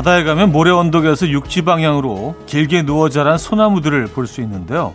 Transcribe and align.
바다에 0.00 0.24
가면 0.24 0.50
모래 0.50 0.70
언덕에서 0.70 1.28
육지 1.28 1.60
방향으로 1.60 2.34
길게 2.46 2.84
누워 2.86 3.10
자란 3.10 3.36
소나무들을 3.36 4.06
볼 4.06 4.26
수 4.26 4.40
있는데요. 4.40 4.94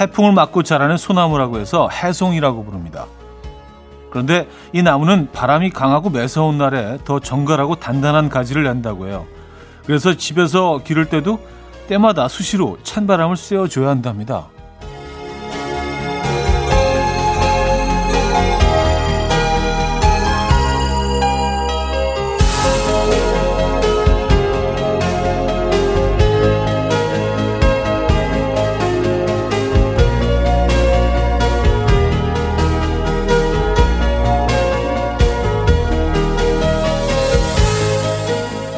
해풍을 0.00 0.32
맞고 0.32 0.62
자라는 0.62 0.96
소나무라고 0.96 1.58
해서 1.58 1.90
해송이라고 1.90 2.64
부릅니다. 2.64 3.04
그런데 4.08 4.48
이 4.72 4.82
나무는 4.82 5.30
바람이 5.30 5.68
강하고 5.68 6.08
매서운 6.08 6.56
날에 6.56 6.96
더 7.04 7.20
정갈하고 7.20 7.74
단단한 7.74 8.30
가지를 8.30 8.64
낸다고 8.64 9.08
해요. 9.08 9.26
그래서 9.84 10.14
집에서 10.14 10.80
기를 10.82 11.04
때도 11.04 11.38
때마다 11.86 12.26
수시로 12.26 12.78
찬바람을 12.82 13.36
쐬어줘야 13.36 13.90
한답니다. 13.90 14.46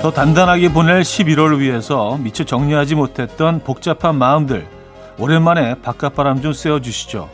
더 0.02 0.10
단단하게 0.10 0.72
보낼 0.72 1.02
11월을 1.02 1.60
위해서 1.60 2.16
미처 2.16 2.42
정리하지 2.42 2.96
못했던 2.96 3.60
복잡한 3.62 4.16
마음들 4.16 4.66
오랜만에 5.16 5.76
바깥바람 5.80 6.42
좀 6.42 6.52
쐬어주시죠. 6.52 7.30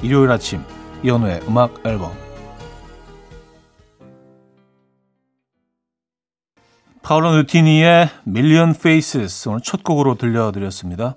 일요일 0.00 0.30
아침 0.30 0.62
이현우의 1.02 1.40
음악 1.48 1.84
앨범 1.84 2.12
파울로 7.02 7.32
누티니의 7.38 8.08
Million 8.24 8.70
Faces 8.70 9.48
오늘 9.48 9.60
첫 9.60 9.82
곡으로 9.82 10.14
들려드렸습니다. 10.14 11.16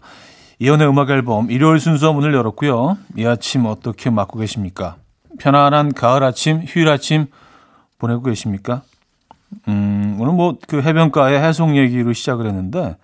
이현우의 0.58 0.90
음악 0.90 1.12
앨범 1.12 1.52
일요일 1.52 1.80
순서 1.80 2.14
문을 2.14 2.34
열었고요. 2.34 2.98
이 3.16 3.28
아침 3.28 3.68
어떻게 3.68 4.10
맞고 4.10 4.40
계십니까? 4.40 4.96
편안한 5.38 5.94
가을 5.94 6.24
아침, 6.24 6.64
휴일 6.66 6.90
아침 6.90 7.28
보내고 8.00 8.24
계십니까? 8.24 8.82
음, 9.68 9.87
오늘 10.28 10.36
뭐 10.36 10.58
그 10.68 10.82
해변가의 10.82 11.42
해송 11.42 11.78
얘기로 11.78 12.14
시작을 12.14 12.46
했는데 12.46 12.98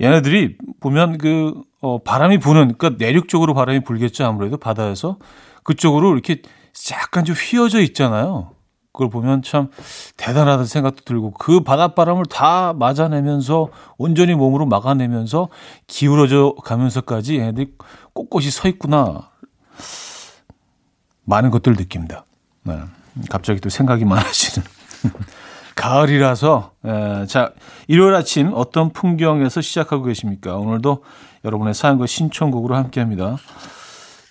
얘네들이 0.00 0.56
보면 0.80 1.18
그 1.18 1.54
어, 1.80 1.98
바람이 2.02 2.38
부는 2.38 2.76
그러니까 2.78 3.04
내륙 3.04 3.28
쪽으로 3.28 3.54
바람이 3.54 3.80
불겠죠 3.80 4.24
아무래도 4.24 4.56
바다에서 4.56 5.18
그쪽으로 5.64 6.12
이렇게 6.12 6.42
약간 6.92 7.24
좀 7.24 7.34
휘어져 7.34 7.80
있잖아요. 7.80 8.50
그걸 8.92 9.10
보면 9.10 9.42
참 9.42 9.68
대단하다는 10.16 10.64
생각도 10.64 11.02
들고 11.04 11.32
그 11.32 11.60
바닷바람을 11.60 12.24
다 12.26 12.72
맞아내면서 12.72 13.68
온전히 13.98 14.34
몸으로 14.34 14.64
막아내면서 14.66 15.48
기울어져 15.86 16.54
가면서까지 16.64 17.38
얘네들이 17.38 17.74
꼿꼿이 18.14 18.50
서 18.50 18.68
있구나. 18.68 19.30
많은 21.24 21.50
것들을 21.50 21.76
느낍니다. 21.76 22.24
네. 22.62 22.78
갑자기 23.28 23.60
또 23.60 23.68
생각이 23.68 24.04
많아지는. 24.04 24.66
가을이라서 25.76 26.72
에, 26.84 27.26
자 27.26 27.52
일요일 27.86 28.14
아침 28.14 28.50
어떤 28.54 28.90
풍경에서 28.92 29.60
시작하고 29.60 30.04
계십니까? 30.04 30.56
오늘도 30.56 31.04
여러분의 31.44 31.74
사연과 31.74 32.06
신청곡으로 32.06 32.74
함께합니다. 32.74 33.36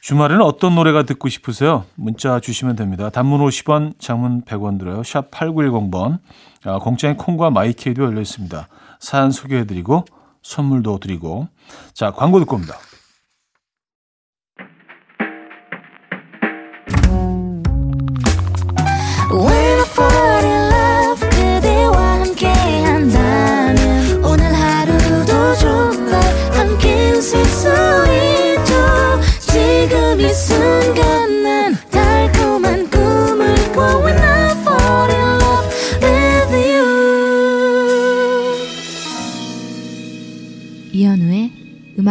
주말에는 0.01 0.43
어떤 0.43 0.75
노래가 0.75 1.03
듣고 1.03 1.29
싶으세요? 1.29 1.85
문자 1.95 2.39
주시면 2.39 2.75
됩니다. 2.75 3.09
단문 3.09 3.39
50원, 3.39 3.99
장문 3.99 4.43
100원 4.43 4.77
들어요. 4.77 5.01
샵 5.01 5.31
8910번. 5.31 6.19
아, 6.65 6.77
공짜인 6.77 7.15
콩과 7.15 7.49
마이케이도 7.49 8.03
열려 8.03 8.21
있습니다. 8.21 8.67
사연 8.99 9.31
소개해드리고 9.31 10.05
선물도 10.43 10.99
드리고 10.99 11.47
자 11.93 12.11
광고 12.11 12.39
듣고 12.39 12.57
옵니다. 12.57 12.75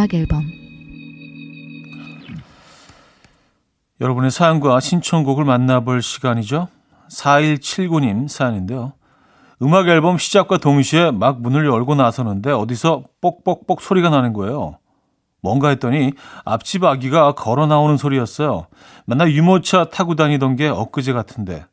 음악 0.05 0.13
앨범 0.13 0.51
여러분의 3.99 4.29
사연과 4.29 4.79
신청곡을 4.79 5.45
만나볼 5.45 6.01
시간이죠. 6.01 6.67
4179님 7.09 8.27
사연인데요. 8.27 8.93
음악 9.61 9.87
앨범 9.87 10.17
시작과 10.17 10.57
동시에 10.57 11.11
막 11.11 11.41
문을 11.41 11.65
열고 11.65 11.95
나서는데 11.95 12.51
어디서 12.51 13.03
뽁뽁뽁 13.21 13.81
소리가 13.81 14.09
나는 14.09 14.33
거예요. 14.33 14.77
뭔가 15.41 15.69
했더니 15.69 16.13
앞집 16.43 16.83
아기가 16.83 17.33
걸어 17.33 17.65
나오는 17.65 17.97
소리였어요. 17.97 18.67
맨날 19.05 19.31
유모차 19.31 19.85
타고 19.85 20.15
다니던 20.15 20.55
게 20.55 20.67
엊그제 20.67 21.13
같은데 21.13 21.65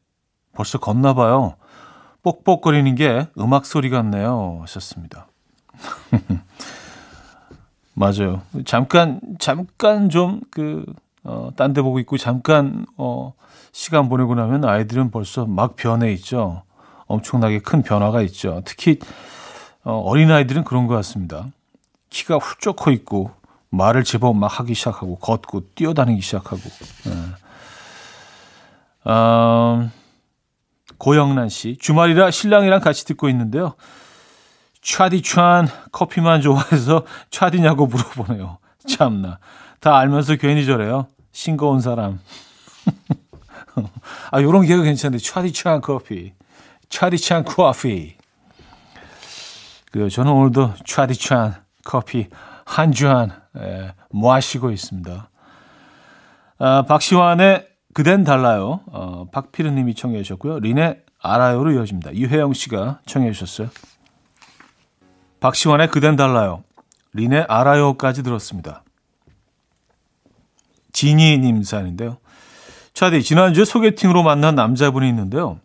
벌써 0.54 0.78
걷나 0.78 1.12
봐요. 1.12 1.56
뽁뽁거리는 2.22 2.94
게 2.94 3.26
음악 3.36 3.66
소리 3.66 3.90
같네요. 3.90 4.60
하셨습니다. 4.62 5.26
맞아요. 7.94 8.42
잠깐, 8.64 9.20
잠깐 9.38 10.08
좀, 10.08 10.40
그, 10.50 10.84
어, 11.24 11.50
딴 11.56 11.72
데 11.72 11.82
보고 11.82 11.98
있고, 12.00 12.16
잠깐, 12.16 12.86
어, 12.96 13.34
시간 13.72 14.08
보내고 14.08 14.34
나면 14.34 14.64
아이들은 14.64 15.10
벌써 15.10 15.46
막 15.46 15.76
변해 15.76 16.12
있죠. 16.14 16.62
엄청나게 17.06 17.60
큰 17.60 17.82
변화가 17.82 18.22
있죠. 18.22 18.62
특히, 18.64 18.98
어, 19.84 19.98
어린 19.98 20.30
아이들은 20.30 20.64
그런 20.64 20.86
것 20.86 20.94
같습니다. 20.96 21.46
키가 22.10 22.36
훌쩍 22.36 22.76
커 22.76 22.90
있고, 22.92 23.30
말을 23.70 24.04
제법 24.04 24.36
막 24.36 24.58
하기 24.60 24.74
시작하고, 24.74 25.16
걷고, 25.18 25.74
뛰어다니기 25.74 26.20
시작하고. 26.20 26.60
네. 27.04 27.12
음, 29.10 29.90
고영란 30.98 31.48
씨, 31.48 31.76
주말이라 31.78 32.30
신랑이랑 32.30 32.80
같이 32.80 33.04
듣고 33.04 33.28
있는데요. 33.28 33.74
차디찬 34.82 35.68
커피만 35.92 36.40
좋아해서 36.42 37.04
차디냐고 37.30 37.86
물어보네요. 37.86 38.58
참나. 38.86 39.38
다 39.80 39.96
알면서 39.96 40.36
괜히 40.36 40.66
저래요. 40.66 41.06
싱거운 41.30 41.80
사람. 41.80 42.20
아, 44.30 44.42
요런 44.42 44.66
개그 44.66 44.82
괜찮은데. 44.82 45.22
차디찬 45.22 45.80
커피. 45.80 46.32
차디찬 46.88 47.44
커피. 47.44 48.16
그, 49.92 50.10
저는 50.10 50.32
오늘도 50.32 50.74
차디찬 50.84 51.54
커피 51.84 52.28
한 52.64 52.92
잔, 52.92 53.32
예, 53.58 53.92
마시고 54.10 54.70
있습니다. 54.70 55.28
아, 56.58 56.82
박시환의 56.82 57.66
그댄 57.94 58.24
달라요. 58.24 58.80
어, 58.86 59.26
박피르 59.30 59.68
님이 59.70 59.94
청해 59.94 60.22
주셨고요. 60.22 60.60
린의 60.60 61.02
알아요로 61.20 61.72
이어집니다. 61.72 62.14
유혜영 62.14 62.52
씨가 62.52 63.00
청해 63.06 63.32
주셨어요. 63.32 63.68
박시원의 65.42 65.88
그댄 65.88 66.14
달라요. 66.14 66.62
린의 67.14 67.46
알아요까지 67.48 68.22
들었습니다. 68.22 68.84
지니님 70.92 71.64
사연인데요. 71.64 72.18
차디, 72.94 73.24
지난주에 73.24 73.64
소개팅으로 73.64 74.22
만난 74.22 74.54
남자분이 74.54 75.08
있는데요. 75.08 75.58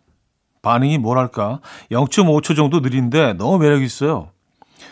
반응이 0.62 0.98
뭐랄까 0.98 1.60
0.5초 1.92 2.56
정도 2.56 2.80
느린데 2.80 3.34
너무 3.34 3.58
매력 3.58 3.82
있어요. 3.82 4.30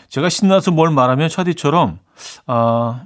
제가 0.07 0.29
신나서 0.29 0.71
뭘 0.71 0.89
말하면 0.89 1.27
차디처럼 1.27 1.99
아, 2.45 3.03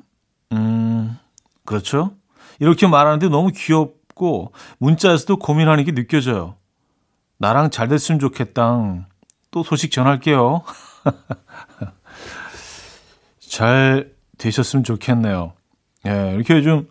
음, 0.52 1.18
그렇죠. 1.66 2.14
이렇게 2.60 2.86
말하는데 2.86 3.28
너무 3.30 3.52
귀엽고 3.56 4.54
문자에서도 4.78 5.38
고민하는 5.38 5.84
게 5.84 5.94
느껴져요. 5.94 6.58
나랑 7.40 7.72
잘 7.72 7.88
됐으면 7.88 8.20
좋겠다. 8.20 9.08
또 9.50 9.64
소식 9.64 9.92
전할게요. 9.92 10.62
잘 13.40 14.12
되셨으면 14.38 14.84
좋겠네요. 14.84 15.54
예, 16.08 16.34
이렇게 16.36 16.62
좀, 16.62 16.88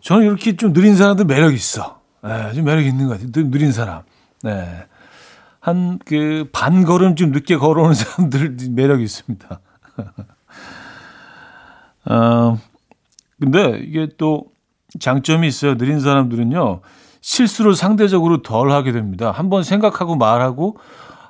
저는 0.00 0.26
이렇게 0.26 0.56
좀 0.56 0.72
느린 0.72 0.96
사람들 0.96 1.24
매력 1.24 1.52
있어. 1.52 2.00
예, 2.26 2.52
좀 2.54 2.64
매력 2.64 2.84
있는 2.84 3.08
것 3.08 3.20
같아요. 3.20 3.50
느린 3.50 3.72
사람. 3.72 4.02
네. 4.42 4.86
한, 5.60 5.98
그, 6.04 6.48
반 6.52 6.84
걸음 6.84 7.16
좀 7.16 7.32
늦게 7.32 7.56
걸어오는 7.56 7.94
사람들 7.94 8.56
매력 8.70 9.00
있습니다. 9.00 9.60
어, 12.06 12.58
근데 13.40 13.78
이게 13.78 14.08
또 14.18 14.52
장점이 15.00 15.48
있어요. 15.48 15.76
느린 15.76 16.00
사람들은요, 16.00 16.80
실수를 17.20 17.74
상대적으로 17.74 18.42
덜 18.42 18.70
하게 18.70 18.92
됩니다. 18.92 19.30
한번 19.30 19.62
생각하고 19.62 20.16
말하고 20.16 20.76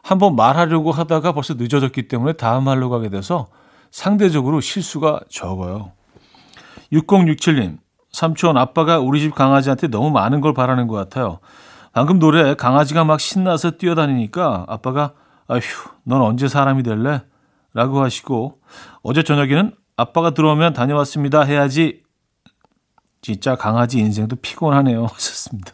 한번 0.04 0.36
말하려고 0.36 0.92
하다가 0.92 1.32
벌써 1.32 1.54
늦어졌기 1.54 2.08
때문에 2.08 2.34
다음 2.34 2.64
말로 2.64 2.90
가게 2.90 3.08
돼서 3.08 3.46
상대적으로 3.90 4.60
실수가 4.60 5.20
적어요. 5.30 5.92
6067님, 6.92 7.78
삼촌 8.12 8.58
아빠가 8.58 8.98
우리 8.98 9.20
집 9.20 9.34
강아지한테 9.34 9.88
너무 9.88 10.10
많은 10.10 10.42
걸 10.42 10.52
바라는 10.52 10.88
것 10.88 10.94
같아요. 10.94 11.38
방금 11.94 12.18
노래 12.18 12.54
강아지가 12.54 13.04
막 13.04 13.18
신나서 13.18 13.72
뛰어다니니까 13.72 14.66
아빠가 14.68 15.14
아휴, 15.48 15.60
넌 16.04 16.20
언제 16.20 16.48
사람이 16.48 16.82
될래? 16.82 17.22
라고 17.72 18.02
하시고 18.02 18.60
어제 19.02 19.22
저녁에는 19.22 19.74
아빠가 19.96 20.30
들어오면 20.30 20.74
다녀왔습니다 20.74 21.42
해야지 21.42 22.02
진짜 23.22 23.56
강아지 23.56 24.00
인생도 24.00 24.36
피곤하네요 24.36 25.06
하셨습니다. 25.10 25.72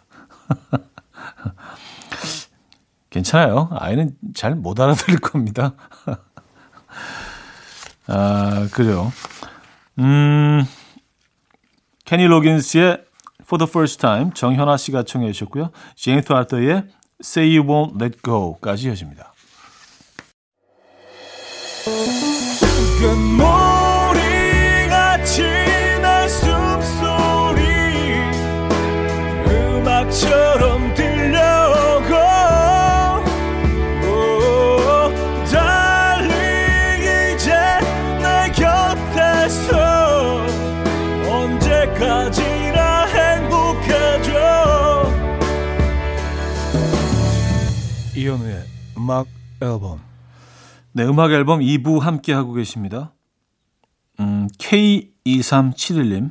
괜찮아요. 3.11 3.69
아이는 3.73 4.13
잘 4.35 4.55
못 4.55 4.79
알아들을 4.81 5.19
겁니다. 5.21 5.75
아, 8.07 8.69
그래요. 8.73 9.13
음, 9.99 10.65
케니 12.05 12.27
로긴스의 12.27 13.05
For 13.43 13.59
the 13.59 13.69
First 13.69 13.99
Time 14.01 14.31
정현아 14.35 14.77
씨가 14.77 15.03
청해 15.05 15.33
주셨고요. 15.33 15.71
제니토 15.97 16.37
알터의 16.37 16.85
Say 17.23 17.57
You 17.59 17.69
Won't 17.69 18.01
Let 18.01 18.19
Go까지 18.23 18.87
이어집니다. 18.89 19.33
음악 49.11 49.27
앨범 49.61 50.01
네, 50.93 51.03
음악 51.05 51.33
앨범 51.33 51.59
2부 51.59 51.99
함께 51.99 52.33
하고 52.33 52.53
계십니다. 52.53 53.13
음, 54.21 54.49
K2371님. 54.59 56.31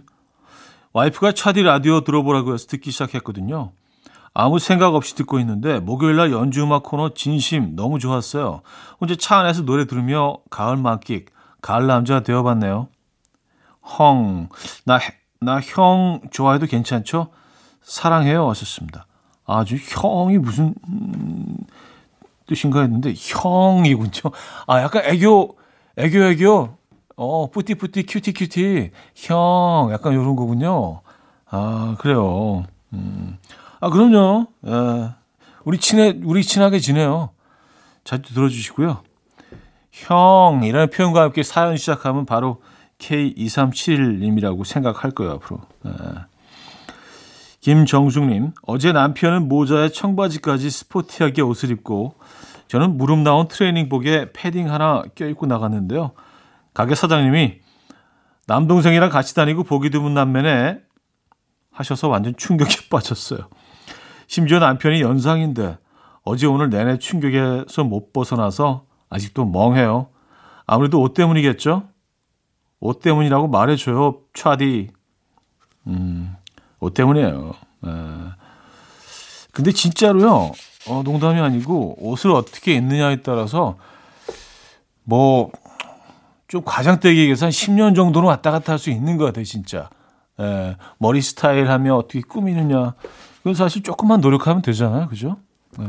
와이프가 0.94 1.34
차디 1.34 1.64
라디오 1.64 2.06
들어보라고 2.06 2.54
해서 2.54 2.68
듣기 2.68 2.92
시작했거든요. 2.92 3.74
아무 4.34 4.60
생각 4.60 4.96
없이 4.96 5.14
듣고 5.16 5.40
있는데 5.40 5.82
목요일날 5.82 6.32
연주 6.32 6.64
음악 6.64 6.84
코너 6.84 7.14
진심 7.14 7.76
너무 7.76 8.00
좋았어요. 8.00 8.62
혼자 9.02 9.16
차 9.16 9.40
안에서 9.40 9.64
노래 9.64 9.86
들으며 9.86 10.38
가을 10.50 10.78
만끽, 10.78 11.26
가을 11.62 11.86
남자 11.86 12.22
되어봤네요. 12.22 12.88
헝, 14.00 14.48
나, 14.86 15.00
나 15.42 15.60
형 15.60 16.22
좋아해도 16.32 16.66
괜찮죠? 16.66 17.28
사랑해요. 17.82 18.50
하셨습니다. 18.50 19.06
아주 19.46 19.76
형이 19.76 20.38
무슨, 20.38 20.76
음, 20.88 21.58
뜻인가 22.50 22.82
했는데 22.82 23.14
형이군요. 23.16 24.34
아 24.68 24.82
약간 24.82 25.04
애교 25.06 25.56
애교 25.98 26.24
애교 26.24 26.70
어 27.16 27.50
petit 27.52 27.78
petit 27.78 28.04
cutie 28.04 28.34
cutie 28.34 28.92
형 29.16 29.90
약간 29.92 30.14
이런 30.14 30.36
거군요. 30.36 31.02
아 31.46 31.96
그래요. 32.00 32.66
음. 32.94 33.38
아 33.80 33.90
그럼요. 33.90 34.48
에, 34.66 35.10
우리 35.64 35.78
친해 35.78 36.20
우리 36.24 36.44
친하게 36.44 36.80
지내요. 36.80 37.30
자주 38.04 38.34
들어주시고요. 38.34 39.04
형이라는 39.92 40.90
표현과 40.90 41.22
함께 41.22 41.44
사연 41.44 41.78
시작하면 41.78 42.26
바로 42.26 42.62
K2371님이라고 42.98 44.66
생각할 44.66 45.12
거예요 45.12 45.34
앞으로. 45.34 45.62
에. 45.86 45.90
김정숙님, 47.62 48.54
어제 48.64 48.92
남편은 48.94 49.48
모자에 49.50 49.90
청바지까지 49.90 50.70
스포티하게 50.70 51.42
옷을 51.42 51.72
입고 51.72 52.16
저는 52.68 52.98
무릎 52.98 53.20
나온 53.20 53.48
트레이닝복에 53.48 54.32
패딩 54.32 54.72
하나 54.72 55.04
껴입고 55.16 55.46
나갔는데요. 55.46 56.12
가게 56.74 56.96
사장님이 56.96 57.60
남동생이랑 58.48 59.10
같이 59.10 59.36
다니고 59.36 59.64
보기 59.64 59.90
드문 59.90 60.14
남매네 60.14 60.80
하셔서 61.72 62.08
완전 62.08 62.36
충격에 62.36 62.76
빠졌어요. 62.90 63.50
심지어 64.28 64.60
남편이 64.60 65.02
연상인데 65.02 65.78
어제 66.24 66.48
오늘 66.48 66.70
내내 66.70 67.00
충격에서 67.00 67.84
못 67.84 68.14
벗어나서 68.14 68.86
아직도 69.10 69.46
멍해요. 69.46 70.10
아무래도 70.66 71.02
옷 71.02 71.14
때문이겠죠? 71.14 71.90
옷 72.80 73.02
때문이라고 73.02 73.48
말해줘요, 73.48 74.22
차디. 74.34 74.90
음, 75.88 76.36
옷 76.80 76.94
때문이에요. 76.94 77.54
에. 77.86 77.90
근데 79.52 79.72
진짜로요, 79.72 80.52
어, 80.88 81.02
농담이 81.04 81.40
아니고 81.40 81.96
옷을 82.00 82.32
어떻게 82.32 82.76
입느냐에 82.76 83.22
따라서 83.22 83.78
뭐 85.04 85.52
좀 86.50 86.64
과장되게 86.66 87.20
얘기해서 87.22 87.46
한 87.46 87.52
10년 87.52 87.96
정도는 87.96 88.28
왔다 88.28 88.50
갔다 88.50 88.72
할 88.74 88.80
수 88.80 88.90
있는 88.90 89.18
것 89.18 89.26
같아요, 89.26 89.46
진짜. 89.46 89.88
에, 90.40 90.76
머리 90.98 91.22
스타일 91.22 91.70
하면 91.70 91.94
어떻게 91.94 92.22
꾸미느냐. 92.22 92.96
그건 93.38 93.54
사실 93.54 93.84
조금만 93.84 94.20
노력하면 94.20 94.64
되잖아요, 94.64 95.08
그죠? 95.10 95.38
에. 95.80 95.84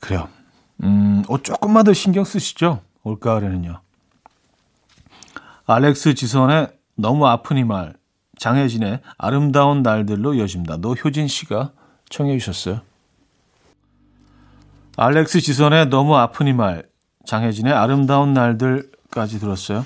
그래요. 0.00 0.28
음, 0.82 1.22
옷 1.28 1.44
조금만 1.44 1.84
더 1.84 1.92
신경 1.92 2.24
쓰시죠, 2.24 2.80
올가을에는요. 3.02 3.78
알렉스 5.66 6.14
지선의 6.14 6.68
너무 6.96 7.26
아픈 7.26 7.58
이 7.58 7.64
말, 7.64 7.94
장혜진의 8.38 9.00
아름다운 9.18 9.82
날들로 9.82 10.34
이어집니다. 10.34 10.78
노효진 10.78 11.28
씨가 11.28 11.72
청해 12.08 12.38
주셨어요. 12.38 12.80
알렉스 14.96 15.40
지선의 15.40 15.86
너무 15.90 16.16
아픈 16.16 16.48
이 16.48 16.52
말, 16.52 16.84
장혜진의 17.26 17.72
아름다운 17.72 18.32
날들까지 18.32 19.38
들었어요. 19.38 19.84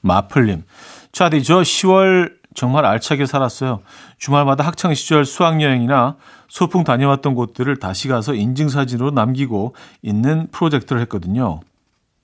마플님, 0.00 0.64
차디 1.12 1.42
저 1.42 1.60
10월 1.60 2.38
정말 2.54 2.84
알차게 2.86 3.26
살았어요. 3.26 3.82
주말마다 4.16 4.64
학창 4.64 4.94
시절 4.94 5.24
수학 5.24 5.60
여행이나 5.60 6.16
소풍 6.48 6.84
다녀왔던 6.84 7.34
곳들을 7.34 7.76
다시 7.76 8.08
가서 8.08 8.34
인증사진으로 8.34 9.10
남기고 9.10 9.74
있는 10.02 10.48
프로젝트를 10.50 11.02
했거든요. 11.02 11.60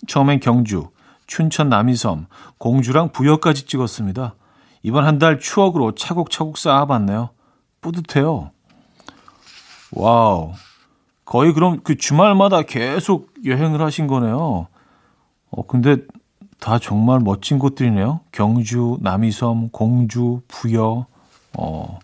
처음엔 0.07 0.41
경주, 0.41 0.88
춘천 1.26 1.69
남이섬, 1.69 2.26
공주랑 2.59 3.11
부여까지 3.12 3.67
찍었습니다. 3.67 4.35
이번 4.85 5.07
한 5.07 5.19
달 5.19 5.41
추억으로 5.41 5.95
차곡차곡 5.95 6.59
쌓아봤네요. 6.59 7.31
뿌듯해요. 7.81 8.50
와우. 9.93 10.53
거의 11.25 11.55
그럼 11.55 11.81
그 11.83 11.97
주말마다 11.97 12.62
계속 12.62 13.33
여행을 13.47 13.81
하신 13.81 14.07
거네요. 14.07 14.69
어, 15.50 15.67
근데 15.67 15.97
다 16.61 16.79
정말 16.79 17.21
멋진 17.21 17.59
곳들이네요. 17.59 18.21
경주, 18.31 18.99
남이섬, 19.00 19.71
공주, 19.71 20.43
부여. 20.49 21.07
어, 21.57 21.99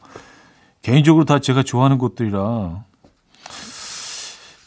개인적으로 0.81 1.27
다 1.27 1.39
제가 1.39 1.63
좋아하는 1.63 1.99
곳들이라. 1.99 2.85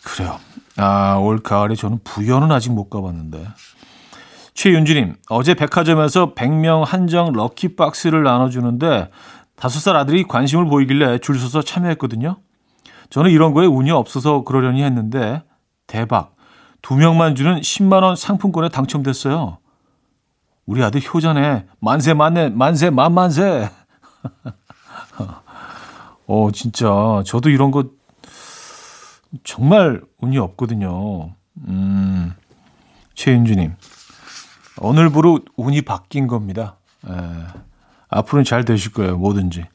그래요. 0.03 0.39
아, 0.77 1.15
올 1.15 1.39
가을에 1.41 1.73
저는 1.73 1.99
부여는 2.03 2.51
아직 2.51 2.71
못 2.73 2.89
가봤는데. 2.91 3.43
최윤주님, 4.53 5.15
어제 5.29 5.53
백화점에서 5.53 6.33
100명 6.35 6.85
한정 6.85 7.33
럭키박스를 7.33 8.23
나눠주는데 8.23 9.09
다섯 9.55 9.79
살 9.79 9.95
아들이 9.95 10.23
관심을 10.23 10.65
보이길래 10.65 11.19
줄 11.19 11.39
서서 11.39 11.61
참여했거든요. 11.61 12.37
저는 13.09 13.31
이런 13.31 13.53
거에 13.53 13.65
운이 13.65 13.91
없어서 13.91 14.43
그러려니 14.43 14.83
했는데 14.83 15.43
대박. 15.87 16.35
두 16.81 16.95
명만 16.95 17.35
주는 17.35 17.61
10만 17.61 18.03
원 18.03 18.15
상품권에 18.15 18.69
당첨됐어요. 18.69 19.57
우리 20.65 20.83
아들 20.83 21.01
효자네. 21.01 21.65
만세 21.79 22.13
만세 22.13 22.49
만세 22.49 22.89
만만세. 22.89 23.69
어 26.27 26.49
진짜 26.53 27.21
저도 27.25 27.49
이런 27.49 27.71
거 27.71 27.85
정말 29.43 30.01
운이 30.21 30.37
없거든요. 30.37 31.35
음. 31.67 32.33
최윤주 33.15 33.55
님. 33.55 33.75
오늘부로 34.79 35.41
운이 35.55 35.81
바뀐 35.83 36.27
겁니다. 36.27 36.77
에, 37.07 37.11
앞으로는 38.09 38.43
잘 38.43 38.65
되실 38.65 38.91
거예요. 38.91 39.17
뭐든지. 39.17 39.65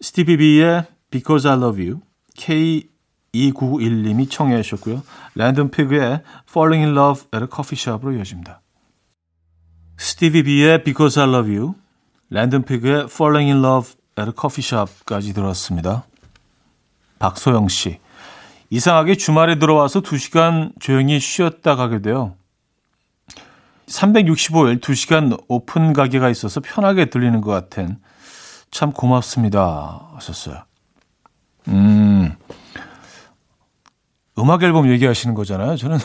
스티비 0.00 0.36
비의 0.36 0.86
Because 1.10 1.48
I 1.48 1.56
Love 1.56 1.84
You 1.84 2.00
K2991님이 2.36 4.30
청해 4.30 4.62
주셨고요. 4.62 5.02
랜덤 5.34 5.70
피그의 5.70 6.22
Falling 6.48 6.84
in 6.84 6.96
Love 6.96 7.26
at 7.34 7.42
a 7.42 7.48
Coffee 7.52 7.78
Shop으로 7.78 8.16
이어집니다. 8.16 8.60
스티비 9.96 10.44
비의 10.44 10.84
Because 10.84 11.20
I 11.20 11.28
Love 11.28 11.56
You, 11.56 11.74
랜덤 12.30 12.62
피그의 12.62 13.08
Falling 13.10 13.50
in 13.50 13.64
Love 13.64 13.94
at 14.18 14.28
a 14.28 14.32
Coffee 14.38 14.64
Shop까지 14.64 15.34
들었습니다. 15.34 16.04
박소영 17.18 17.68
씨. 17.68 17.98
이상하게 18.70 19.16
주말에 19.16 19.58
들어와서 19.58 20.02
2시간 20.02 20.72
조용히 20.78 21.18
쉬었다 21.18 21.74
가게 21.74 22.00
돼요. 22.00 22.36
365일 23.88 24.80
2시간 24.80 25.42
오픈 25.48 25.92
가게가 25.92 26.28
있어서 26.30 26.60
편하게 26.60 27.06
들리는 27.06 27.40
것 27.40 27.50
같은 27.50 27.98
참 28.70 28.92
고맙습니다. 28.92 30.10
하셨어요. 30.14 30.62
음, 31.68 32.34
음악 34.38 34.62
앨범 34.62 34.90
얘기하시는 34.90 35.34
거잖아요. 35.34 35.76
저는 35.76 35.96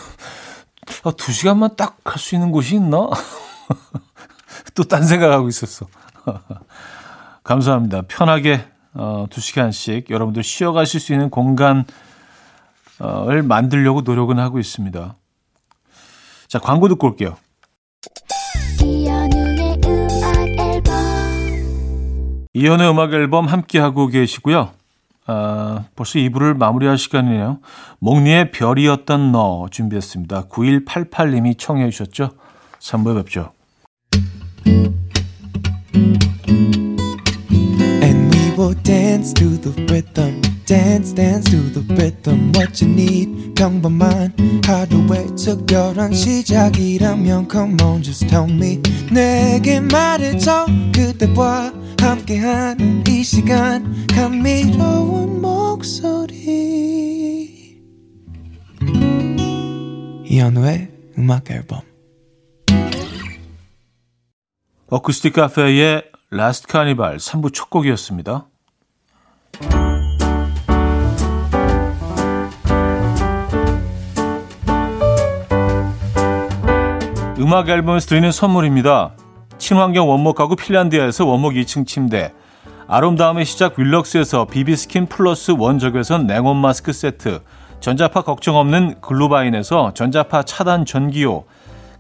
아, 1.04 1.12
2시간만 1.12 1.76
딱 1.78 1.98
할 2.06 2.20
수 2.20 2.36
있는 2.36 2.52
곳이 2.52 2.76
있나? 2.76 2.98
또 4.76 4.84
딴 4.84 5.04
생각하고 5.04 5.48
있었어. 5.50 5.88
감사합니다. 7.44 8.04
편하게 8.08 8.66
어, 8.94 9.26
2시간씩 9.30 10.10
여러분들 10.10 10.44
쉬어가실 10.44 11.00
수 11.00 11.14
있는 11.14 11.30
공간을 11.30 11.84
만들려고 13.44 14.02
노력은 14.02 14.40
하고 14.40 14.60
있습니다. 14.60 15.16
자, 16.48 16.60
광고 16.60 16.88
듣고 16.88 17.08
올게요. 17.08 17.36
이연의 22.54 22.90
음악 22.90 23.14
앨범 23.14 23.48
함께하고 23.48 24.08
계시고요. 24.08 24.72
아, 25.26 25.86
벌써 25.96 26.20
2부를 26.20 26.56
마무리할 26.56 26.98
시간이네요. 26.98 27.60
목리의 28.00 28.52
별이었던 28.52 29.32
너 29.32 29.68
준비했습니다. 29.72 30.50
9188님이 30.50 31.58
청해 31.58 31.90
주셨죠? 31.90 32.32
3부에 32.80 33.16
뵙죠. 33.18 33.52
Dance 38.84 39.34
to 39.34 39.60
the 39.60 39.86
rhythm. 39.88 40.42
dance 40.66 41.14
dance 41.14 41.50
to 41.52 41.60
the 41.74 41.84
rhythm 41.96 42.52
what 42.56 42.82
you 42.82 42.92
need 42.92 43.54
평범한 43.56 44.34
하루의 44.66 45.36
특별한 45.36 46.14
시작이라면 46.14 47.48
come 47.52 47.76
on 47.84 48.02
just 48.02 48.28
tell 48.28 48.50
me 48.50 48.82
내게 49.12 49.80
말해줘 49.80 50.66
그대와 50.94 51.83
함께한 52.04 53.04
이 53.08 53.24
시간 53.24 54.06
감미로운 54.08 55.42
목소리 55.42 56.64
이현우의 60.26 60.92
음악 61.18 61.50
앨범 61.50 61.82
어쿠스틱 64.90 65.34
카페의 65.34 66.04
Last 66.30 66.68
Carnival 66.68 67.18
3부 67.18 67.54
첫 67.54 67.70
곡이었습니다. 67.70 68.48
음악 77.40 77.70
앨범에서 77.70 78.08
드리는 78.08 78.32
선물입니다. 78.32 79.16
친환경 79.64 80.10
원목 80.10 80.36
가구 80.36 80.58
핀란드에서 80.58 81.26
원목 81.26 81.54
2층 81.54 81.88
침대 81.88 82.34
아름다움의 82.86 83.46
시작 83.46 83.80
윌럭스에서 83.80 84.44
비비스킨 84.44 85.06
플러스 85.06 85.52
원적외선 85.58 86.28
냉온 86.28 86.58
마스크 86.58 86.92
세트 86.92 87.40
전자파 87.80 88.24
걱정 88.24 88.58
없는 88.58 89.00
글루바인에서 89.00 89.94
전자파 89.94 90.44
차단 90.44 90.84
전기요 90.84 91.46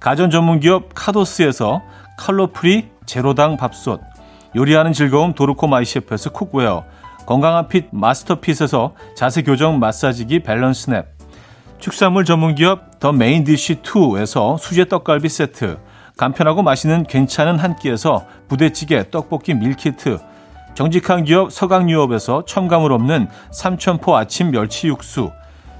가전 0.02 0.30
전문기업 0.30 0.90
카도스에서 0.94 1.82
칼로 2.18 2.48
프리 2.48 2.90
제로당 3.06 3.56
밥솥 3.56 4.02
요리하는 4.58 4.92
즐거움 4.92 5.34
도르코 5.34 5.68
마이셰프에서 5.68 6.32
cookware 6.32 6.84
건강한 7.26 7.70
fit 7.70 7.88
마스터핏에서 7.92 8.94
자세 9.16 9.42
교정 9.42 9.80
마사지기 9.80 10.42
밸런스 10.44 10.90
냅 10.90 11.06
축산물 11.80 12.26
전문기업 12.26 13.00
더 13.00 13.14
메인디쉬2에서 13.14 14.58
수제 14.58 14.86
떡갈비 14.86 15.30
세트, 15.30 15.78
간편하고 16.18 16.62
맛있는 16.62 17.04
괜찮은 17.04 17.58
한 17.58 17.76
끼에서 17.76 18.26
부대찌개 18.48 19.10
떡볶이 19.10 19.54
밀키트, 19.54 20.20
정직한 20.76 21.24
기업 21.24 21.52
서강유업에서 21.52 22.46
첨가물 22.46 22.92
없는 22.94 23.28
삼천포 23.52 24.16
아침 24.16 24.52
멸치 24.52 24.88
육수, 24.88 25.32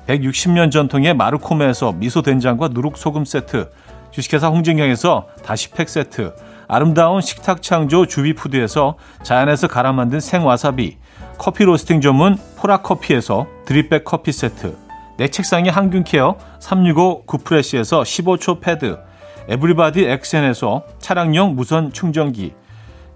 160년 0.08 0.72
전통의 0.72 1.14
마르코메에서 1.14 1.94
미소된장과 1.94 2.70
누룩소금 2.70 3.26
세트, 3.26 3.70
주식회사 4.12 4.50
홍진경에서 4.50 5.28
다시팩 5.44 5.90
세트, 5.90 6.34
아름다운 6.68 7.22
식탁 7.22 7.62
창조 7.62 8.06
주비푸드에서 8.06 8.98
자연에서 9.24 9.68
갈아 9.68 9.92
만든 9.92 10.20
생와사비, 10.20 10.98
커피 11.38 11.64
로스팅 11.64 12.02
전문 12.02 12.38
포라커피에서 12.58 13.48
드립백 13.66 14.04
커피 14.04 14.32
세트, 14.32 14.78
내 15.18 15.28
책상의 15.28 15.72
항균케어 15.72 16.38
365 16.60 17.26
구프레시에서 17.26 18.02
15초 18.02 18.62
패드 18.62 18.98
에브리바디 19.50 20.06
엑센에서 20.06 20.84
차량용 21.00 21.56
무선 21.56 21.92
충전기 21.92 22.54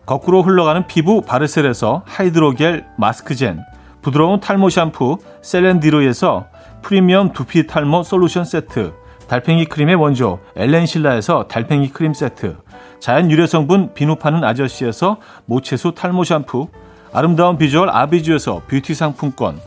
거꾸로 0.05 0.41
흘러가는 0.41 0.87
피부 0.87 1.21
바르셀에서 1.21 2.03
하이드로겔 2.05 2.85
마스크젠 2.97 3.63
부드러운 4.01 4.39
탈모 4.39 4.69
샴푸 4.69 5.17
셀렌디로에서 5.41 6.47
프리미엄 6.81 7.33
두피 7.33 7.67
탈모 7.67 8.03
솔루션 8.03 8.45
세트 8.45 8.93
달팽이 9.27 9.65
크림의 9.65 9.95
원조 9.95 10.39
엘렌실라에서 10.55 11.47
달팽이 11.47 11.89
크림 11.89 12.13
세트 12.13 12.57
자연 12.99 13.29
유래 13.29 13.45
성분 13.45 13.93
비누 13.93 14.15
파는 14.15 14.43
아저씨에서 14.43 15.17
모체수 15.45 15.93
탈모 15.93 16.23
샴푸 16.23 16.69
아름다운 17.13 17.57
비주얼 17.57 17.89
아비주에서 17.89 18.63
뷰티 18.67 18.93
상품권 18.93 19.59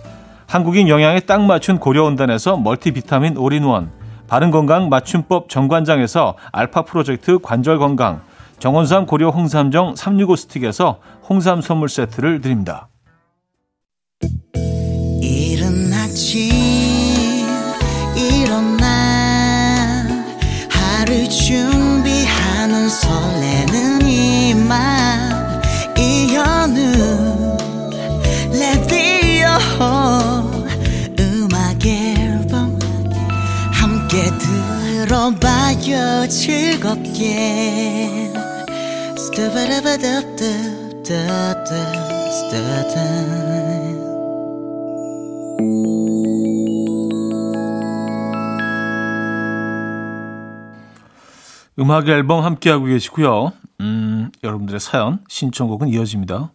한국인 0.46 0.88
영양에 0.88 1.20
딱 1.20 1.42
맞춘 1.42 1.78
고려은단에서 1.78 2.56
멀티비타민 2.56 3.36
올인원, 3.36 3.92
바른건강 4.30 4.88
맞춤법 4.88 5.48
정관장에서 5.48 6.36
알파 6.52 6.82
프로젝트 6.82 7.40
관절건강, 7.40 8.22
정원삼 8.60 9.06
고려 9.06 9.30
홍삼정 9.30 9.96
365 9.96 10.36
스틱에서 10.36 11.00
홍삼 11.28 11.60
선물 11.60 11.88
세트를 11.88 12.40
드립니다. 12.40 12.88
이른 15.20 15.92
아침 15.92 16.48
일어나 18.16 20.06
하루 20.70 21.28
준비하는 21.28 22.88
설레는 22.88 24.02
이맘 24.06 24.99
들어봐요 35.20 36.26
즐겁게 36.28 37.36
음악 51.78 52.08
앨범 52.08 52.42
함께하고 52.42 52.86
계시고요. 52.86 53.52
음, 53.80 54.30
여러분들의 54.42 54.80
사연, 54.80 55.22
신청곡은 55.28 55.88
이어집니다. 55.88 56.52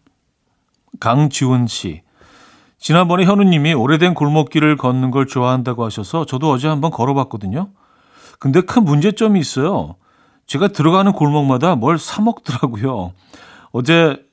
강지훈 1.00 1.68
씨. 1.68 2.02
지난번에 2.80 3.26
현우님이 3.26 3.74
오래된 3.76 4.16
골목길을 4.16 4.78
걷는 4.78 5.12
걸 5.12 5.28
좋아한다고 5.28 5.86
하셔서 5.86 6.26
저도 6.26 6.50
어제 6.52 6.68
한번 6.68 6.90
걸어봤거든요. 6.90 7.70
근데 8.40 8.62
큰 8.62 8.84
문제점이 8.84 9.40
있어요. 9.40 9.96
제가 10.48 10.70
들어가는 10.70 11.12
골목마다 11.14 11.76
뭘 11.76 11.98
사 11.98 12.22
먹더라고요. 12.22 13.14
어제 13.72 14.24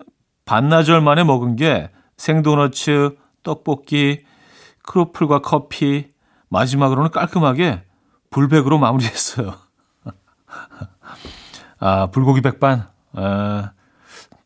반나절 0.44 1.00
만에 1.00 1.24
먹은 1.24 1.56
게 1.56 1.90
생도너츠, 2.16 3.16
떡볶이, 3.42 4.24
크로플과 4.84 5.40
커피, 5.40 6.08
마지막으로는 6.48 7.10
깔끔하게 7.10 7.82
불백으로 8.30 8.78
마무리했어요. 8.78 9.54
아, 11.80 12.06
불고기 12.08 12.40
백반. 12.40 12.88
아, 13.14 13.72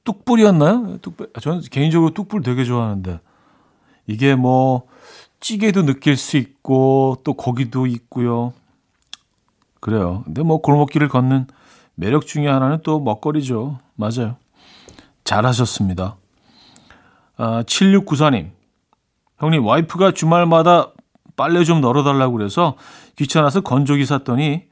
뚝불이었나요? 0.05 0.99
뚝불. 1.03 1.33
저는 1.41 1.63
개인적으로 1.71 2.13
뚝불 2.15 2.43
되게 2.43 2.65
좋아하는데. 2.65 3.21
이게 4.07 4.35
뭐 4.37 4.87
찌개도 5.41 5.85
느낄 5.85 6.17
수 6.17 6.37
있고 6.37 7.19
또 7.25 7.35
고기도 7.35 7.87
있고요. 7.87 8.53
그래요. 9.81 10.23
근데 10.25 10.43
뭐 10.43 10.61
골목길을 10.61 11.09
걷는 11.09 11.47
매력 11.95 12.27
중에 12.27 12.47
하나는 12.49 12.81
또 12.83 13.01
먹거리죠. 13.01 13.79
맞아요. 13.95 14.37
잘하셨습니다. 15.25 16.17
아, 17.37 17.63
7694님. 17.63 18.51
형님, 19.39 19.67
와이프가 19.67 20.13
주말마다 20.13 20.93
빨래 21.37 21.65
좀 21.65 21.81
널어달라고 21.81 22.33
그래서 22.37 22.77
귀찮아서 23.17 23.61
건조기 23.61 24.07
샀더니 24.07 24.65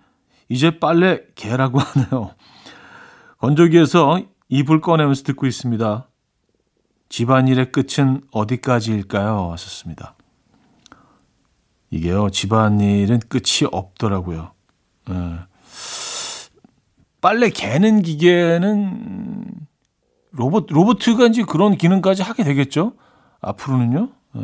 이제 0.49 0.79
빨래 0.79 1.21
개라고 1.35 1.79
하네요. 1.81 2.31
건조기에서 3.39 4.21
이불 4.49 4.81
꺼내면서 4.81 5.23
듣고 5.25 5.47
있습니다. 5.47 6.09
집안일의 7.11 7.73
끝은 7.73 8.23
어디까지일까요? 8.33 9.53
하셨습니다. 9.53 10.15
이게요, 11.91 12.31
집안일은 12.31 13.21
끝이 13.29 13.69
없더라고요. 13.71 14.54
예. 15.11 15.39
빨래 17.21 17.51
개는 17.51 18.03
기계는 18.03 19.45
로봇, 20.33 20.67
로봇가 20.69 21.27
이제 21.27 21.43
그런 21.43 21.77
기능까지 21.77 22.23
하게 22.23 22.45
되겠죠? 22.45 22.93
앞으로는요. 23.41 24.09
예. 24.37 24.41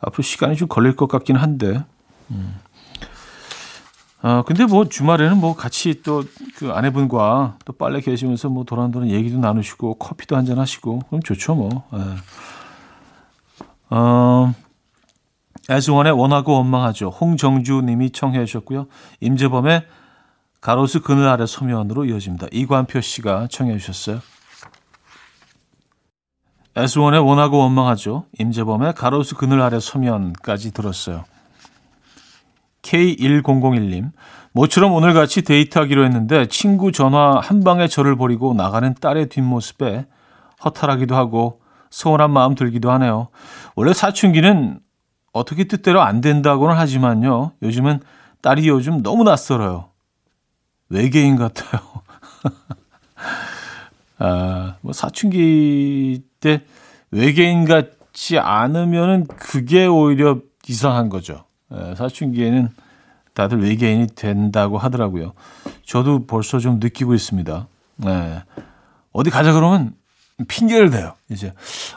앞으로 0.00 0.22
시간이 0.22 0.56
좀 0.56 0.68
걸릴 0.68 0.96
것 0.96 1.06
같긴 1.06 1.36
한데. 1.36 1.84
음. 2.30 2.60
아, 4.22 4.42
근데 4.46 4.64
뭐 4.64 4.88
주말에는 4.88 5.38
뭐 5.38 5.54
같이 5.54 6.02
또 6.02 6.24
그 6.56 6.70
아내분과 6.70 7.58
또 7.64 7.72
빨래 7.72 8.00
계시면서 8.00 8.48
뭐 8.48 8.64
도란도란 8.64 9.10
얘기도 9.10 9.38
나누시고 9.38 9.94
커피도 9.96 10.36
한잔 10.36 10.58
하시고 10.58 11.00
그럼 11.08 11.20
좋죠 11.22 11.54
뭐. 11.54 11.84
예. 11.94 12.16
어, 13.90 14.54
애수원의 15.70 16.12
원하고 16.12 16.52
원망하죠. 16.54 17.08
홍정주 17.08 17.82
님이 17.84 18.10
청해 18.10 18.44
주셨고요. 18.44 18.86
임재범의 19.20 19.86
가로수 20.60 21.02
그늘 21.02 21.28
아래 21.28 21.46
서면으로 21.46 22.04
이어집니다. 22.06 22.48
이관표 22.52 23.00
씨가 23.00 23.48
청해 23.50 23.78
주셨어요. 23.78 24.20
애수원의 26.76 27.20
원하고 27.20 27.58
원망하죠. 27.58 28.26
임재범의 28.38 28.94
가로수 28.94 29.36
그늘 29.36 29.60
아래 29.62 29.78
서면까지 29.78 30.72
들었어요. 30.72 31.24
K1001님, 32.82 34.10
모처럼 34.52 34.92
오늘같이 34.92 35.42
데이트하기로 35.42 36.04
했는데 36.04 36.46
친구 36.46 36.92
전화 36.92 37.40
한 37.40 37.64
방에 37.64 37.88
저를 37.88 38.16
버리고 38.16 38.54
나가는 38.54 38.94
딸의 38.94 39.28
뒷모습에 39.28 40.06
허탈하기도 40.64 41.14
하고 41.14 41.60
서운한 41.90 42.30
마음 42.30 42.54
들기도 42.54 42.90
하네요. 42.92 43.28
원래 43.76 43.92
사춘기는 43.92 44.80
어떻게 45.34 45.64
뜻대로 45.64 46.00
안 46.00 46.20
된다고는 46.20 46.76
하지만요. 46.76 47.52
요즘은 47.60 48.00
딸이 48.40 48.68
요즘 48.68 49.02
너무 49.02 49.24
낯설어요. 49.24 49.90
외계인 50.88 51.36
같아요. 51.36 51.82
아, 54.18 54.76
뭐 54.80 54.92
사춘기 54.92 56.22
때 56.38 56.64
외계인 57.10 57.64
같지 57.64 58.38
않으면은 58.38 59.26
그게 59.26 59.86
오히려 59.86 60.38
이상한 60.68 61.08
거죠. 61.08 61.44
예, 61.74 61.96
사춘기에는 61.96 62.68
다들 63.34 63.60
외계인이 63.60 64.06
된다고 64.14 64.78
하더라고요. 64.78 65.32
저도 65.84 66.26
벌써 66.26 66.60
좀 66.60 66.78
느끼고 66.78 67.12
있습니다. 67.12 67.66
네. 67.96 68.42
어디 69.10 69.30
가자 69.30 69.52
그러면 69.52 69.94
핑계를 70.48 70.90
대요. 70.90 71.14
이제 71.30 71.52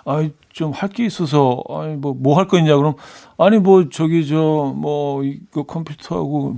아 0.05 0.27
좀 0.53 0.71
할 0.73 0.89
게 0.89 1.05
있어서 1.05 1.63
아니 1.69 1.95
뭐 1.95 2.13
뭐 2.13 2.35
할 2.37 2.47
거 2.47 2.57
있냐 2.59 2.75
그럼 2.77 2.95
아니 3.37 3.57
뭐 3.59 3.89
저기 3.89 4.27
저 4.27 4.73
뭐 4.75 5.23
이거 5.23 5.63
컴퓨터하고 5.63 6.57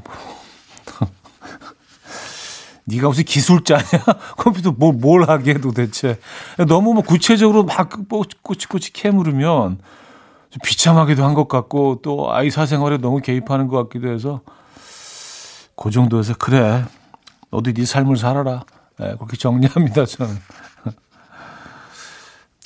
네가 2.85 3.07
무슨 3.09 3.23
기술자냐? 3.23 3.83
컴퓨터 4.37 4.71
뭘, 4.71 4.93
뭘 4.95 5.29
하게 5.29 5.53
도대체. 5.59 6.19
너무 6.67 6.93
뭐 6.93 7.03
구체적으로 7.03 7.63
막 7.63 7.89
꼬치꼬치 8.43 8.93
캐물으면 8.93 9.77
좀 10.49 10.59
비참하기도 10.65 11.23
한 11.23 11.35
것 11.35 11.47
같고 11.47 11.99
또 12.01 12.33
아이 12.33 12.49
사생활에 12.49 12.97
너무 12.97 13.19
개입하는 13.21 13.67
것 13.67 13.77
같기도 13.83 14.11
해서 14.11 14.41
그 15.75 15.91
정도에서 15.91 16.33
그래. 16.35 16.83
너도 17.51 17.71
네 17.73 17.85
삶을 17.85 18.17
살아라. 18.17 18.63
네, 18.97 19.13
그렇게 19.15 19.37
정리합니다, 19.37 20.05
저는. 20.05 20.35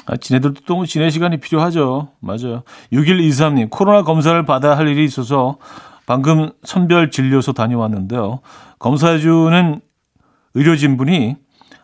아, 0.05 0.17
지네들도 0.17 0.61
또 0.65 0.85
지내 0.85 1.09
시간이 1.09 1.39
필요하죠. 1.39 2.09
맞아요. 2.19 2.63
6123님, 2.91 3.69
코로나 3.69 4.03
검사를 4.03 4.43
받아야 4.45 4.77
할 4.77 4.87
일이 4.87 5.05
있어서 5.05 5.57
방금 6.05 6.51
선별 6.63 7.11
진료소 7.11 7.53
다녀왔는데요. 7.53 8.41
검사해주는 8.79 9.81
의료진 10.55 10.97
분이 10.97 11.37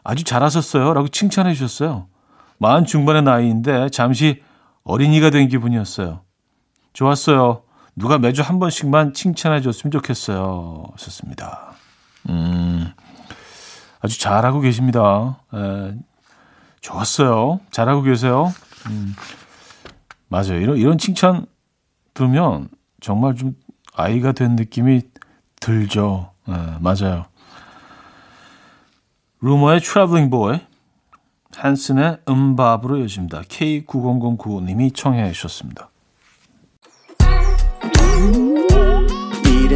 아주 0.04 0.24
잘하셨어요. 0.24 0.94
라고 0.94 1.08
칭찬해 1.08 1.54
주셨어요. 1.54 2.08
마흔 2.58 2.86
중반의 2.86 3.24
나이인데 3.24 3.90
잠시 3.90 4.42
어린이가 4.84 5.30
된 5.30 5.48
기분이었어요. 5.48 6.22
좋았어요. 6.94 7.64
누가 7.96 8.18
매주 8.18 8.42
한 8.42 8.60
번씩만 8.60 9.14
칭찬해 9.14 9.62
줬으면 9.62 9.92
좋겠어요. 9.92 10.84
하셨습니다. 10.94 11.74
음, 12.30 12.92
아주 14.02 14.20
잘하고 14.20 14.60
계십니다. 14.60 15.40
에, 15.54 15.94
좋았어요. 16.82 17.60
잘하고 17.72 18.02
계세요. 18.02 18.54
음, 18.88 19.14
맞아요. 20.28 20.56
이런, 20.60 20.78
이런 20.78 20.98
칭찬 20.98 21.46
들으면 22.14 22.70
정말 23.02 23.36
좀 23.36 23.56
아이가 23.94 24.32
된 24.32 24.56
느낌이 24.56 25.02
들죠. 25.60 26.32
에, 26.48 26.54
맞아요. 26.80 27.26
루머의 29.42 29.80
Traveling 29.82 30.30
Boy, 30.30 30.60
한슨의 31.56 32.20
MMMBop으로 32.28 32.98
이어집니다. 32.98 33.42
K9009님이 33.42 34.94
청해 34.96 35.32
주셨습니다. 35.32 35.90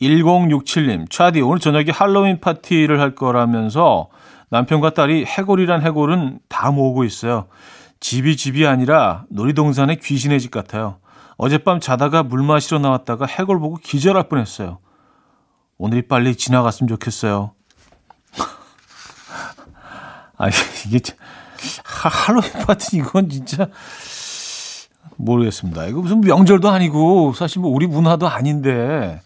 1067님, 0.00 1.10
차디, 1.10 1.40
오늘 1.40 1.60
저녁에 1.60 1.90
할로윈 1.90 2.40
파티를 2.40 3.00
할 3.00 3.14
거라면서 3.14 4.08
남편과 4.50 4.90
딸이 4.90 5.24
해골이란 5.24 5.82
해골은 5.82 6.40
다 6.48 6.70
모으고 6.70 7.04
있어요. 7.04 7.46
집이 8.00 8.36
집이 8.36 8.66
아니라 8.66 9.24
놀이동산의 9.30 10.00
귀신의 10.00 10.40
집 10.40 10.50
같아요. 10.50 10.98
어젯밤 11.36 11.80
자다가 11.80 12.22
물 12.22 12.42
마시러 12.42 12.78
나왔다가 12.78 13.26
해골 13.26 13.58
보고 13.58 13.76
기절할 13.76 14.28
뻔했어요. 14.28 14.78
오늘이 15.78 16.02
빨리 16.02 16.36
지나갔으면 16.36 16.88
좋겠어요. 16.88 17.52
아, 20.36 20.48
이게, 20.86 21.00
할로윈 21.94 22.66
파티 22.66 22.98
이건 22.98 23.30
진짜 23.30 23.68
모르겠습니다. 25.16 25.86
이거 25.86 26.00
무슨 26.00 26.20
명절도 26.20 26.68
아니고 26.68 27.32
사실 27.34 27.60
뭐 27.60 27.70
우리 27.70 27.86
문화도 27.86 28.28
아닌데 28.28 29.20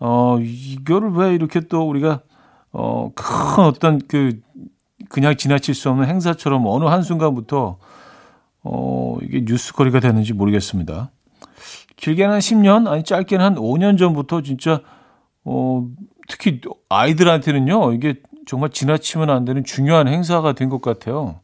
어, 0.00 0.38
이거를 0.40 1.10
왜 1.12 1.34
이렇게 1.34 1.60
또 1.60 1.88
우리가, 1.88 2.22
어, 2.72 3.10
큰 3.14 3.64
어떤 3.64 4.00
그, 4.08 4.40
그냥 5.08 5.36
지나칠 5.36 5.74
수 5.74 5.90
없는 5.90 6.06
행사처럼 6.08 6.64
어느 6.66 6.84
한순간부터, 6.84 7.78
어, 8.62 9.16
이게 9.22 9.42
뉴스거리가 9.46 10.00
되는지 10.00 10.32
모르겠습니다. 10.32 11.10
길게는 11.96 12.32
한 12.34 12.40
10년, 12.40 12.88
아니 12.88 13.02
짧게는 13.04 13.44
한 13.44 13.54
5년 13.56 13.98
전부터 13.98 14.42
진짜, 14.42 14.80
어, 15.44 15.86
특히 16.28 16.60
아이들한테는요, 16.88 17.92
이게 17.92 18.14
정말 18.46 18.70
지나치면 18.70 19.28
안 19.30 19.44
되는 19.44 19.64
중요한 19.64 20.08
행사가 20.08 20.54
된 20.54 20.70
것 20.70 20.80
같아요. 20.80 21.40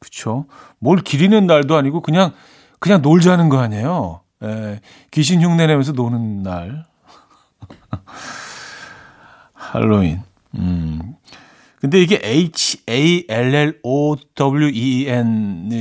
그쵸. 0.00 0.46
뭘 0.80 0.98
기리는 0.98 1.46
날도 1.46 1.76
아니고 1.76 2.00
그냥, 2.02 2.32
그냥 2.78 3.00
놀자는 3.00 3.48
거 3.48 3.58
아니에요. 3.58 4.20
에, 4.42 4.80
귀신 5.12 5.40
흉내 5.40 5.66
내면서 5.66 5.92
노는 5.92 6.42
날. 6.42 6.84
할로윈. 9.52 10.20
음. 10.56 11.14
근데 11.80 12.00
이게 12.00 12.18
H-A-L-L-O-W-E-N 12.22 13.10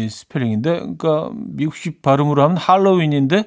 스펠링인데, 0.09 0.71
그러니까 0.79 1.31
미국식 1.33 2.01
발음으로 2.01 2.43
하면 2.43 2.57
할로윈인데, 2.57 3.45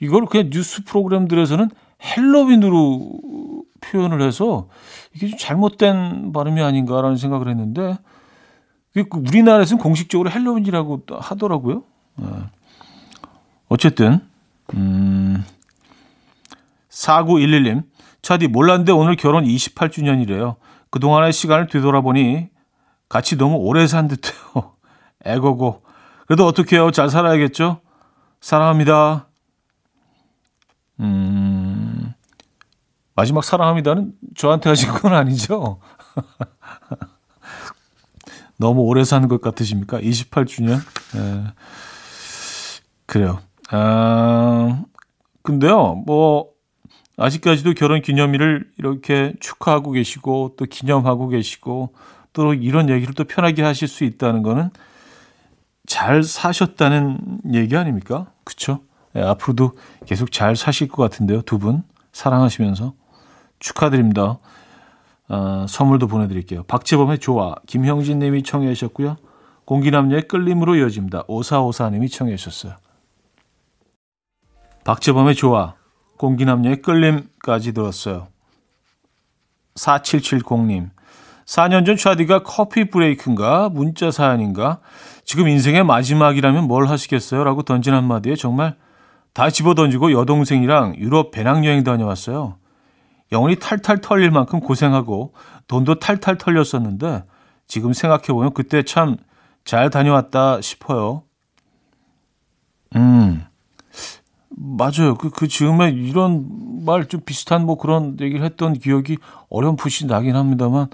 이걸 0.00 0.26
그냥 0.26 0.50
뉴스 0.50 0.84
프로그램들에서는 0.84 1.70
헬로윈으로 2.00 3.20
표현을 3.80 4.22
해서 4.22 4.68
이게 5.14 5.26
좀 5.28 5.38
잘못된 5.38 6.32
발음이 6.32 6.60
아닌가라는 6.60 7.16
생각을 7.16 7.48
했는데, 7.48 7.98
그 8.94 9.06
우리나라에서는 9.12 9.82
공식적으로 9.82 10.30
헬로윈이라고 10.30 11.02
하더라고요. 11.18 11.82
네. 12.16 12.28
어쨌든, 13.68 14.20
음, 14.74 15.44
4911님, 16.98 17.84
차디 18.22 18.48
몰랐는데 18.48 18.92
오늘 18.92 19.14
결혼 19.14 19.44
28주년이래요. 19.44 20.56
그동안의 20.90 21.32
시간을 21.32 21.68
되돌아보니 21.68 22.48
같이 23.08 23.36
너무 23.36 23.56
오래 23.56 23.86
산 23.86 24.08
듯해요. 24.08 24.74
애고고. 25.24 25.82
그래도 26.26 26.46
어떻게 26.46 26.76
해요? 26.76 26.90
잘 26.90 27.08
살아야겠죠? 27.08 27.80
사랑합니다. 28.40 29.28
음, 31.00 32.12
마지막 33.14 33.44
사랑합니다는 33.44 34.12
저한테 34.36 34.68
하신 34.68 34.90
건 34.90 35.14
아니죠? 35.14 35.80
너무 38.58 38.82
오래 38.82 39.04
사는 39.04 39.28
것 39.28 39.40
같으십니까? 39.40 40.00
28주년? 40.00 40.80
네. 41.14 41.44
그래요. 43.06 43.38
아, 43.70 44.82
근데요, 45.42 46.02
뭐, 46.06 46.57
아직까지도 47.18 47.74
결혼 47.74 48.00
기념일을 48.00 48.70
이렇게 48.78 49.34
축하하고 49.40 49.92
계시고, 49.92 50.54
또 50.56 50.64
기념하고 50.64 51.28
계시고, 51.28 51.92
또 52.32 52.54
이런 52.54 52.88
얘기를 52.88 53.14
또 53.14 53.24
편하게 53.24 53.62
하실 53.62 53.88
수 53.88 54.04
있다는 54.04 54.42
거는 54.42 54.70
잘 55.86 56.22
사셨다는 56.22 57.40
얘기 57.52 57.76
아닙니까? 57.76 58.26
그쵸? 58.44 58.80
네, 59.12 59.22
앞으로도 59.22 59.72
계속 60.06 60.30
잘 60.30 60.54
사실 60.54 60.88
것 60.88 61.02
같은데요, 61.02 61.42
두 61.42 61.58
분. 61.58 61.82
사랑하시면서. 62.12 62.94
축하드립니다. 63.58 64.38
어, 65.28 65.66
선물도 65.68 66.06
보내드릴게요. 66.06 66.62
박재범의 66.64 67.18
좋아, 67.18 67.54
김형진 67.66 68.18
님이 68.18 68.42
청해 68.42 68.72
주셨고요. 68.74 69.16
공기남녀의 69.64 70.28
끌림으로 70.28 70.76
이어집니다. 70.76 71.24
오사오사 71.26 71.90
님이 71.90 72.08
청해 72.08 72.36
주셨어요. 72.36 72.76
박재범의 74.84 75.34
좋아, 75.34 75.74
공기남녀의 76.18 76.82
끌림까지 76.82 77.72
들었어요. 77.72 78.28
4770님. 79.76 80.90
4년 81.46 81.86
전 81.86 81.96
차디가 81.96 82.42
커피 82.42 82.90
브레이크인가 82.90 83.70
문자 83.70 84.10
사연인가 84.10 84.80
지금 85.24 85.48
인생의 85.48 85.84
마지막이라면 85.84 86.64
뭘 86.64 86.88
하시겠어요? 86.88 87.42
라고 87.42 87.62
던진 87.62 87.94
한마디에 87.94 88.34
정말 88.34 88.76
다 89.32 89.48
집어던지고 89.48 90.12
여동생이랑 90.12 90.96
유럽 90.96 91.30
배낭여행 91.30 91.84
다녀왔어요. 91.84 92.56
영혼이 93.32 93.56
탈탈 93.56 94.00
털릴 94.00 94.30
만큼 94.30 94.60
고생하고 94.60 95.32
돈도 95.68 96.00
탈탈 96.00 96.36
털렸었는데 96.36 97.24
지금 97.66 97.92
생각해보면 97.94 98.52
그때 98.52 98.82
참 98.82 99.16
잘 99.68 99.90
다녀왔다 99.90 100.62
싶어요. 100.62 101.24
음, 102.96 103.44
맞아요. 104.60 105.14
그, 105.16 105.30
그 105.30 105.46
즈음에 105.48 105.90
이런 105.90 106.84
말 106.84 107.06
좀 107.08 107.20
비슷한 107.24 107.64
뭐 107.64 107.76
그런 107.76 108.16
얘기를 108.20 108.44
했던 108.44 108.72
기억이 108.72 109.18
어렴풋이 109.50 110.06
나긴 110.06 110.36
합니다만, 110.36 110.88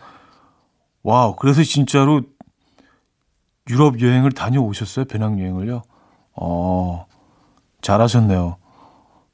와우, 1.02 1.36
그래서 1.36 1.62
진짜로 1.62 2.22
유럽 3.70 4.00
여행을 4.00 4.32
다녀오셨어요? 4.32 5.06
배낭여행을요? 5.06 5.82
어, 6.36 7.06
잘하셨네요. 7.80 8.56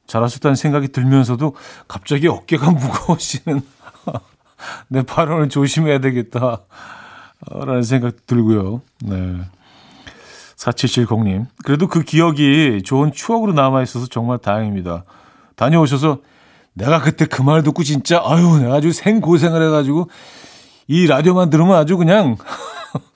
잘하셨다는 0.07 0.55
생각이 0.55 0.89
들면서도 0.89 1.55
갑자기 1.87 2.27
어깨가 2.27 2.71
무거워지는 2.71 3.61
내 4.87 5.01
발언을 5.03 5.49
조심해야 5.49 5.99
되겠다. 5.99 6.61
라는 7.49 7.81
생각 7.83 8.27
들고요. 8.27 8.81
네. 9.03 9.41
4770님. 10.61 11.47
그래도 11.63 11.87
그 11.87 12.03
기억이 12.03 12.81
좋은 12.85 13.11
추억으로 13.11 13.53
남아있어서 13.53 14.07
정말 14.07 14.37
다행입니다. 14.37 15.03
다녀오셔서 15.55 16.19
내가 16.73 17.01
그때 17.01 17.25
그 17.25 17.43
말 17.43 17.63
듣고 17.63 17.83
진짜, 17.83 18.21
아유, 18.23 18.59
내가 18.59 18.75
아주 18.75 18.91
생고생을 18.91 19.65
해가지고 19.67 20.09
이 20.87 21.07
라디오만 21.07 21.49
들으면 21.49 21.75
아주 21.75 21.97
그냥 21.97 22.37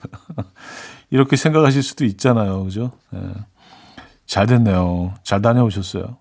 이렇게 1.11 1.35
생각하실 1.35 1.83
수도 1.83 2.05
있잖아요. 2.05 2.63
그죠? 2.63 2.91
네. 3.11 3.19
잘 4.25 4.47
됐네요. 4.47 5.13
잘 5.23 5.41
다녀오셨어요. 5.41 6.17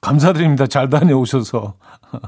감사드립니다. 0.00 0.66
잘 0.66 0.88
다녀오셔서. 0.88 1.74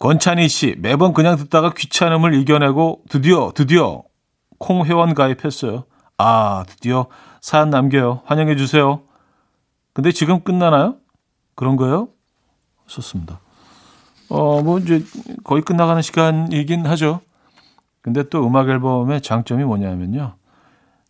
권찬희 0.00 0.48
씨, 0.48 0.76
매번 0.78 1.12
그냥 1.12 1.36
듣다가 1.36 1.72
귀찮음을 1.72 2.34
이겨내고 2.34 3.02
드디어, 3.08 3.52
드디어 3.54 4.02
콩 4.58 4.84
회원 4.84 5.14
가입했어요. 5.14 5.84
아, 6.18 6.64
드디어 6.66 7.06
사연 7.40 7.70
남겨요. 7.70 8.22
환영해 8.24 8.56
주세요. 8.56 9.02
근데 9.92 10.12
지금 10.12 10.40
끝나나요? 10.42 10.96
그런 11.54 11.76
거예요? 11.76 12.08
좋습니다. 12.86 13.40
어, 14.28 14.60
뭐 14.62 14.78
이제 14.78 15.04
거의 15.44 15.62
끝나가는 15.62 16.00
시간이긴 16.02 16.86
하죠. 16.86 17.20
근데 18.02 18.28
또 18.28 18.46
음악 18.46 18.68
앨범의 18.68 19.20
장점이 19.22 19.64
뭐냐면요. 19.64 20.34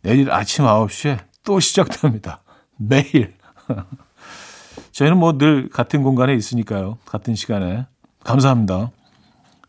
내일 0.01 0.31
아침 0.31 0.65
9시에 0.65 1.19
또 1.43 1.59
시작됩니다. 1.59 2.41
매일. 2.77 3.33
저희는 4.91 5.17
뭐 5.17 5.37
늘 5.37 5.69
같은 5.69 6.03
공간에 6.03 6.33
있으니까요. 6.35 6.97
같은 7.05 7.35
시간에. 7.35 7.85
감사합니다. 8.23 8.91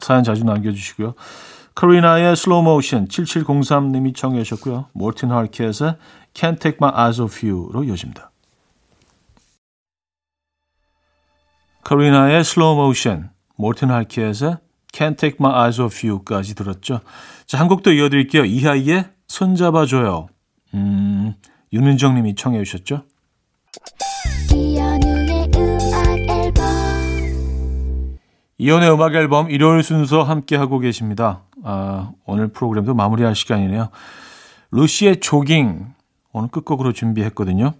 사연 0.00 0.24
자주 0.24 0.44
남겨주시고요. 0.44 1.14
카리나의 1.80 2.36
슬로우 2.36 2.62
모션 2.62 3.08
7703님이 3.08 4.14
청해 4.14 4.42
주셨고요. 4.42 4.88
몰틴 4.92 5.30
하르켓의 5.30 5.96
Can't 6.34 6.60
Take 6.60 6.76
My 6.78 6.92
Eyes 6.94 7.22
Off 7.22 7.46
You로 7.48 7.84
이어집니다. 7.84 8.30
카리나의 11.82 12.44
슬로우 12.44 12.76
모션, 12.76 13.30
몰틴 13.56 13.90
하르켓의 13.90 14.58
Can't 14.92 15.16
Take 15.16 15.38
My 15.40 15.54
Eyes 15.58 15.80
Off 15.80 16.06
You까지 16.06 16.54
들었죠. 16.54 17.00
자, 17.46 17.58
한 17.58 17.66
곡 17.68 17.82
더 17.82 17.90
이어드릴게요. 17.92 18.44
이하이의 18.44 19.06
손잡아줘요. 19.28 20.26
음, 20.74 21.32
윤은정 21.72 22.14
님이 22.14 22.34
청해 22.34 22.62
주셨죠. 22.62 23.04
이연의 28.58 28.92
음악 28.92 29.14
앨범 29.14 29.50
일요일 29.50 29.82
순서 29.82 30.22
함께 30.22 30.54
하고 30.56 30.78
계십니다. 30.80 31.44
아, 31.64 32.12
오늘 32.26 32.48
프로그램도 32.48 32.94
마무리할 32.94 33.34
시간이네요. 33.34 33.88
루시의 34.70 35.20
조깅 35.20 35.94
오늘 36.32 36.48
끝곡으로 36.48 36.92
준비했거든요. 36.92 37.72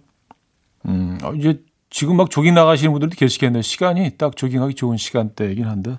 음, 0.87 1.17
어, 1.23 1.33
이제 1.33 1.63
지금 1.89 2.17
막 2.17 2.29
조깅 2.29 2.53
나가시는 2.53 2.91
분들도 2.91 3.15
계시겠네요. 3.15 3.61
시간이 3.61 4.17
딱 4.17 4.35
조깅하기 4.35 4.75
좋은 4.75 4.97
시간대이긴 4.97 5.65
한데. 5.65 5.97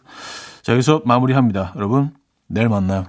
자, 0.63 0.73
여기서 0.73 1.03
마무리합니다. 1.05 1.73
여러분, 1.77 2.15
내일 2.47 2.69
만나요. 2.69 3.07